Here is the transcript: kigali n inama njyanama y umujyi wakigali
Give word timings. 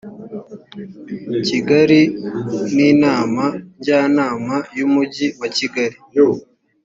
kigali 1.45 2.01
n 2.73 2.75
inama 2.91 3.45
njyanama 3.79 4.55
y 4.77 4.79
umujyi 4.87 5.27
wakigali 5.39 5.97